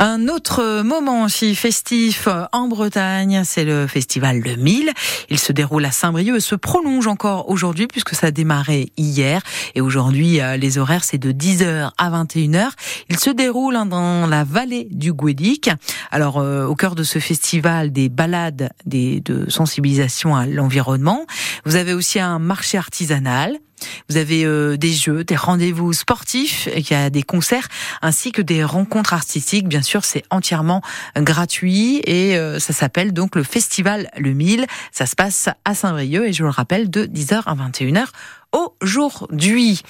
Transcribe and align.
Un 0.00 0.28
autre 0.28 0.82
moment 0.82 1.24
aussi 1.24 1.56
festif 1.56 2.28
en 2.52 2.68
Bretagne, 2.68 3.42
c'est 3.44 3.64
le 3.64 3.88
festival 3.88 4.38
Le 4.38 4.54
Mille. 4.54 4.92
Il 5.28 5.40
se 5.40 5.52
déroule 5.52 5.84
à 5.84 5.90
Saint-Brieuc 5.90 6.36
et 6.36 6.40
se 6.40 6.54
prolonge 6.54 7.08
encore 7.08 7.50
aujourd'hui 7.50 7.88
puisque 7.88 8.14
ça 8.14 8.28
a 8.28 8.30
démarré 8.30 8.92
hier. 8.96 9.42
Et 9.74 9.80
aujourd'hui, 9.80 10.40
euh, 10.40 10.56
les 10.56 10.78
horaires, 10.78 11.02
c'est 11.02 11.18
de 11.18 11.32
10h 11.32 11.90
à 11.98 12.10
21h. 12.10 12.68
Il 13.08 13.18
se 13.18 13.30
déroule 13.30 13.74
hein, 13.74 13.86
dans 13.86 14.28
la 14.28 14.44
vallée 14.44 14.86
du 14.92 15.12
Guédic. 15.12 15.70
Alors, 16.12 16.38
euh, 16.38 16.64
au 16.64 16.76
cœur 16.76 16.94
de 16.94 17.02
ce 17.02 17.18
festival, 17.18 17.90
des 17.90 18.08
balades 18.08 18.70
des, 18.86 19.20
de 19.20 19.50
sensibilisation 19.50 20.36
à 20.36 20.46
l'environnement. 20.46 21.26
Vous 21.64 21.74
avez 21.74 21.92
aussi 21.92 22.20
un 22.20 22.38
marché 22.38 22.78
artisanal 22.78 23.58
vous 24.08 24.16
avez 24.16 24.44
euh, 24.44 24.76
des 24.76 24.92
jeux, 24.92 25.24
des 25.24 25.36
rendez-vous 25.36 25.92
sportifs, 25.92 26.68
il 26.74 26.90
y 26.90 26.94
a 26.94 27.10
des 27.10 27.22
concerts 27.22 27.68
ainsi 28.02 28.32
que 28.32 28.42
des 28.42 28.64
rencontres 28.64 29.14
artistiques. 29.14 29.68
Bien 29.68 29.82
sûr, 29.82 30.04
c'est 30.04 30.22
entièrement 30.30 30.82
gratuit 31.16 32.00
et 32.04 32.36
euh, 32.36 32.58
ça 32.58 32.72
s'appelle 32.72 33.12
donc 33.12 33.36
le 33.36 33.42
Festival 33.42 34.10
Le 34.16 34.32
Mille. 34.32 34.66
Ça 34.92 35.06
se 35.06 35.14
passe 35.14 35.48
à 35.64 35.74
Saint-Brieuc 35.74 36.26
et 36.26 36.32
je 36.32 36.42
vous 36.42 36.48
le 36.48 36.54
rappelle 36.54 36.90
de 36.90 37.04
10h 37.06 37.42
à 37.46 37.54
21h 37.54 38.06
aujourd'hui. 38.52 39.80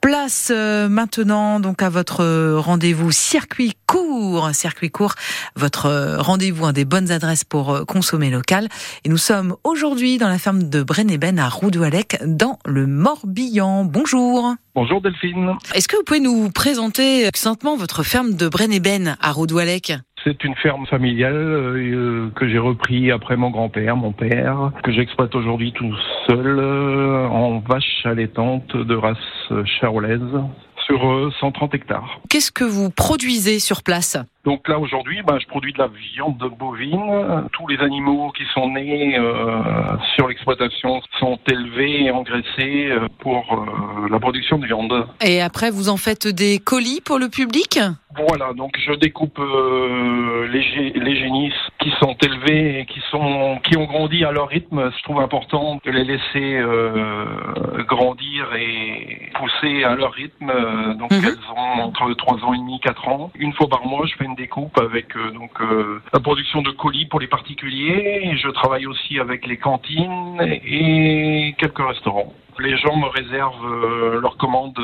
Place 0.00 0.52
euh, 0.54 0.88
maintenant 0.88 1.60
donc 1.60 1.82
à 1.82 1.88
votre 1.88 2.56
rendez-vous 2.56 3.10
circuit 3.10 3.74
court, 3.86 4.50
circuit 4.52 4.90
court, 4.90 5.14
votre 5.56 5.86
euh, 5.86 6.20
rendez-vous, 6.20 6.66
un 6.66 6.72
des 6.72 6.84
bonnes 6.84 7.10
adresses 7.10 7.44
pour 7.44 7.72
euh, 7.72 7.84
consommer 7.84 8.30
local. 8.30 8.68
Et 9.04 9.08
nous 9.08 9.16
sommes 9.16 9.56
aujourd'hui 9.64 10.18
dans 10.18 10.28
la 10.28 10.38
ferme 10.38 10.68
de 10.68 10.82
Breneben 10.82 11.38
à 11.38 11.48
Roudoualec, 11.48 12.18
dans 12.24 12.58
le 12.66 12.86
Morbihan. 12.86 13.84
Bonjour. 13.84 14.54
Bonjour 14.74 15.00
Delphine. 15.00 15.54
Est-ce 15.74 15.88
que 15.88 15.96
vous 15.96 16.04
pouvez 16.04 16.20
nous 16.20 16.50
présenter 16.50 17.26
succinctement 17.26 17.76
votre 17.76 18.02
ferme 18.02 18.34
de 18.34 18.48
Breneben 18.48 19.16
à 19.20 19.32
Roudoualec? 19.32 19.92
C'est 20.24 20.42
une 20.42 20.54
ferme 20.56 20.86
familiale 20.86 21.34
euh, 21.34 22.30
que 22.34 22.48
j'ai 22.48 22.58
repris 22.58 23.12
après 23.12 23.36
mon 23.36 23.50
grand-père, 23.50 23.96
mon 23.96 24.12
père, 24.12 24.72
que 24.82 24.90
j'exploite 24.90 25.34
aujourd'hui 25.34 25.72
tout 25.72 25.94
seul 26.26 26.58
euh, 26.58 27.28
en 27.28 27.58
vache 27.60 28.04
allaitante 28.04 28.74
de 28.76 28.94
race 28.94 29.18
charolaise 29.78 30.20
sur 30.86 31.32
130 31.40 31.72
euh, 31.72 31.76
hectares. 31.76 32.20
Qu'est-ce 32.28 32.52
que 32.52 32.64
vous 32.64 32.90
produisez 32.90 33.58
sur 33.58 33.82
place? 33.82 34.16
Donc 34.44 34.68
là 34.68 34.78
aujourd'hui, 34.78 35.22
ben, 35.26 35.38
je 35.40 35.46
produis 35.46 35.72
de 35.72 35.78
la 35.78 35.88
viande 35.88 36.42
bovine. 36.58 37.48
Tous 37.52 37.66
les 37.68 37.78
animaux 37.78 38.30
qui 38.36 38.44
sont 38.52 38.70
nés 38.70 39.18
euh, 39.18 39.96
sur 40.14 40.28
l'exploitation 40.28 41.00
sont 41.18 41.38
élevés 41.50 42.04
et 42.04 42.10
engraissés 42.10 42.88
euh, 42.90 43.08
pour 43.20 43.44
euh, 43.52 44.08
la 44.10 44.18
production 44.20 44.58
de 44.58 44.66
viande. 44.66 45.06
Et 45.24 45.40
après, 45.40 45.70
vous 45.70 45.88
en 45.88 45.96
faites 45.96 46.28
des 46.28 46.58
colis 46.58 47.00
pour 47.00 47.18
le 47.18 47.28
public? 47.28 47.80
Voilà, 48.16 48.52
donc 48.54 48.76
je 48.78 48.92
découpe 48.94 49.38
les, 49.38 50.90
les 50.90 51.16
génisses 51.16 51.52
qui 51.80 51.90
sont 52.00 52.16
élevés 52.22 52.80
et 52.80 52.86
qui 52.86 53.00
sont 53.10 53.58
qui 53.64 53.76
ont 53.76 53.84
grandi 53.84 54.24
à 54.24 54.32
leur 54.32 54.48
rythme. 54.48 54.90
Je 54.96 55.02
trouve 55.02 55.20
important 55.20 55.80
de 55.84 55.90
les 55.90 56.04
laisser 56.04 56.62
grandir 57.86 58.54
et 58.54 59.30
pousser 59.34 59.84
à 59.84 59.94
leur 59.94 60.12
rythme. 60.12 60.52
Donc 60.98 61.10
mhm. 61.12 61.24
elles 61.24 61.52
ont 61.56 61.82
entre 61.82 62.12
3 62.14 62.44
ans 62.44 62.54
et 62.54 62.58
demi, 62.58 62.80
4 62.80 63.08
ans. 63.08 63.30
Une 63.34 63.52
fois 63.52 63.68
par 63.68 63.86
mois, 63.86 64.06
je 64.06 64.14
fais 64.16 64.24
une 64.24 64.34
découpe 64.34 64.78
avec 64.78 65.16
euh, 65.16 65.30
donc 65.32 65.50
euh, 65.60 66.00
la 66.12 66.20
production 66.20 66.62
de 66.62 66.70
colis 66.70 67.06
pour 67.06 67.20
les 67.20 67.26
particuliers. 67.26 68.36
je 68.36 68.48
travaille 68.48 68.86
aussi 68.86 69.18
avec 69.18 69.46
les 69.46 69.56
cantines 69.56 70.40
et 70.40 71.54
quelques 71.58 71.86
restaurants. 71.86 72.32
Les 72.58 72.76
gens 72.78 72.96
me 72.96 73.08
réservent 73.08 73.66
euh, 73.66 74.20
leurs 74.20 74.36
commandes 74.36 74.78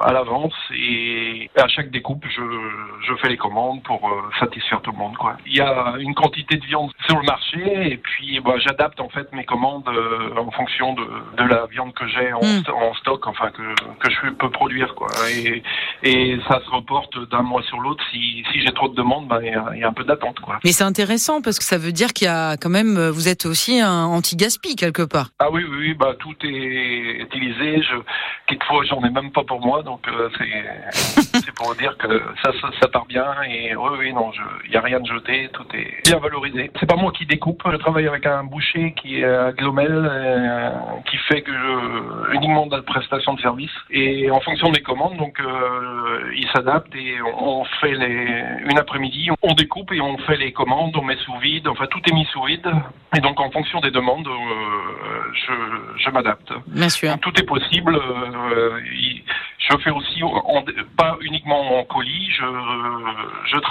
à 0.00 0.12
l'avance 0.12 0.54
et 0.74 1.50
à 1.56 1.68
chaque 1.68 1.90
découpe, 1.90 2.24
je, 2.28 2.42
je 3.06 3.14
fais 3.16 3.28
les 3.28 3.36
commandes 3.36 3.82
pour 3.82 4.00
satisfaire 4.38 4.80
tout 4.82 4.92
le 4.92 4.98
monde. 4.98 5.16
Quoi. 5.16 5.36
Il 5.46 5.56
y 5.56 5.60
a 5.60 5.94
une 5.98 6.14
quantité 6.14 6.56
de 6.56 6.64
viande 6.64 6.90
sur 7.06 7.18
le 7.18 7.24
marché 7.24 7.92
et 7.92 7.96
puis 7.96 8.40
bah, 8.40 8.54
j'adapte 8.58 9.00
en 9.00 9.08
fait 9.08 9.32
mes 9.32 9.44
commandes 9.44 9.88
en 10.36 10.50
fonction 10.50 10.94
de, 10.94 11.04
de 11.36 11.48
la 11.48 11.66
viande 11.66 11.92
que 11.94 12.06
j'ai 12.08 12.32
en, 12.32 12.40
hmm. 12.40 12.62
en, 12.74 12.94
stock, 12.94 13.26
enfin 13.26 13.50
que, 13.50 13.62
que 13.98 14.10
je 14.10 14.30
peux 14.30 14.50
produire. 14.50 14.94
Quoi. 14.94 15.08
Et, 15.30 15.62
et 16.02 16.38
ça 16.48 16.60
se 16.64 16.70
reporte 16.70 17.18
d'un 17.30 17.42
mois 17.42 17.62
sur 17.62 17.80
l'autre. 17.80 18.02
Si, 18.12 18.44
si 18.52 18.60
j'ai 18.60 18.72
trop 18.72 18.88
de 18.88 18.94
demandes, 18.94 19.28
bah, 19.28 19.40
il 19.42 19.50
y, 19.78 19.84
a 19.84 19.88
un 19.88 19.92
peu 19.92 20.04
d'attente. 20.04 20.36
Mais 20.64 20.72
c'est 20.72 20.84
intéressant 20.84 21.42
parce 21.42 21.58
que 21.58 21.64
ça 21.64 21.78
veut 21.78 21.92
dire 21.92 22.12
qu'il 22.12 22.26
y 22.26 22.30
a 22.30 22.56
quand 22.56 22.70
même, 22.70 23.08
vous 23.08 23.28
êtes 23.28 23.46
aussi 23.46 23.80
un 23.80 24.04
anti-gaspi 24.04 24.76
quelque 24.76 25.02
part. 25.02 25.30
Ah 25.38 25.50
oui, 25.50 25.64
oui, 25.68 25.76
oui 25.78 25.94
bah, 25.94 26.14
tout 26.18 26.34
est 26.42 26.99
utilisé. 27.00 27.82
Je, 27.82 27.96
quelquefois, 28.46 28.84
j'en 28.84 29.02
ai 29.04 29.10
même 29.10 29.30
pas 29.32 29.44
pour 29.44 29.60
moi, 29.60 29.82
donc 29.82 30.06
euh, 30.08 30.28
c'est 30.38 31.54
pour 31.56 31.74
dire 31.74 31.96
que 31.98 32.22
ça, 32.42 32.52
ça, 32.80 32.88
part 32.88 33.06
bien. 33.06 33.26
Et 33.48 33.74
oui, 33.76 33.90
oui, 33.98 34.12
non, 34.12 34.32
il 34.64 34.70
n'y 34.70 34.76
a 34.76 34.80
rien 34.80 35.00
de 35.00 35.06
jeté, 35.06 35.48
tout 35.52 35.66
est 35.74 36.02
bien 36.04 36.18
valorisé. 36.18 36.70
C'est 36.78 36.88
pas 36.88 36.96
moi 36.96 37.12
qui 37.12 37.26
découpe. 37.26 37.62
Je 37.70 37.76
travaille 37.76 38.08
avec 38.08 38.26
un 38.26 38.44
boucher 38.44 38.94
qui 38.94 39.20
est 39.20 39.24
à 39.24 39.52
Glomel, 39.52 40.08
euh, 40.10 40.70
qui 41.10 41.16
fait 41.16 41.42
que 41.42 41.52
je, 41.52 42.19
uniquement 42.32 42.66
de 42.66 42.76
la 42.76 42.82
prestation 42.82 43.34
de 43.34 43.40
service. 43.40 43.70
Et 43.90 44.30
en 44.30 44.40
fonction 44.40 44.70
des 44.70 44.82
commandes, 44.82 45.16
donc 45.16 45.38
euh, 45.40 46.32
il 46.34 46.48
s'adapte 46.48 46.94
et 46.94 47.16
on 47.22 47.64
fait 47.80 47.94
les, 47.94 48.44
une 48.70 48.78
après-midi, 48.78 49.30
on 49.42 49.54
découpe 49.54 49.92
et 49.92 50.00
on 50.00 50.16
fait 50.18 50.36
les 50.36 50.52
commandes, 50.52 50.96
on 50.96 51.02
met 51.02 51.16
sous 51.16 51.36
vide, 51.38 51.68
enfin 51.68 51.86
tout 51.86 52.00
est 52.06 52.12
mis 52.12 52.26
sous 52.26 52.42
vide. 52.44 52.70
Et 53.16 53.20
donc 53.20 53.40
en 53.40 53.50
fonction 53.50 53.80
des 53.80 53.90
demandes, 53.90 54.28
euh, 54.28 55.32
je, 55.34 55.52
je 56.04 56.10
m'adapte. 56.10 56.52
Bien 56.68 56.88
sûr. 56.88 57.18
tout 57.20 57.38
est 57.38 57.46
possible. 57.46 57.96
Euh, 57.96 58.80
je 59.70 59.76
fais 59.78 59.90
aussi, 59.90 60.20
pas 60.96 61.16
uniquement 61.20 61.78
en 61.78 61.84
colis, 61.84 62.30
je, 62.30 62.44
je 63.52 63.58